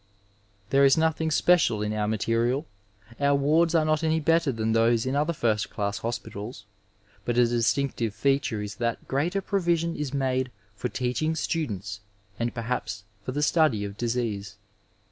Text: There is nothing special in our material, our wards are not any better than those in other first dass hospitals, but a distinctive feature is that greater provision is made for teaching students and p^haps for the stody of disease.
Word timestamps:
There 0.71 0.83
is 0.83 0.97
nothing 0.97 1.29
special 1.29 1.83
in 1.83 1.93
our 1.93 2.07
material, 2.07 2.65
our 3.19 3.35
wards 3.35 3.75
are 3.75 3.85
not 3.85 4.03
any 4.03 4.19
better 4.19 4.51
than 4.51 4.71
those 4.71 5.05
in 5.05 5.15
other 5.15 5.31
first 5.31 5.67
dass 5.75 5.99
hospitals, 5.99 6.65
but 7.23 7.37
a 7.37 7.45
distinctive 7.45 8.15
feature 8.15 8.63
is 8.63 8.77
that 8.77 9.07
greater 9.07 9.41
provision 9.41 9.95
is 9.95 10.11
made 10.11 10.49
for 10.75 10.89
teaching 10.89 11.35
students 11.35 11.99
and 12.39 12.55
p^haps 12.55 13.03
for 13.23 13.31
the 13.31 13.41
stody 13.43 13.85
of 13.85 13.95
disease. 13.95 14.55